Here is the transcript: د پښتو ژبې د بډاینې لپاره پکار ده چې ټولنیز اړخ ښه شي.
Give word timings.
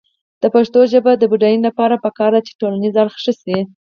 د 0.41 0.43
پښتو 0.55 0.79
ژبې 0.91 1.13
د 1.17 1.23
بډاینې 1.31 1.63
لپاره 1.69 2.01
پکار 2.05 2.31
ده 2.35 2.41
چې 2.47 2.57
ټولنیز 2.59 2.93
اړخ 3.01 3.15
ښه 3.23 3.33
شي. 3.41 3.57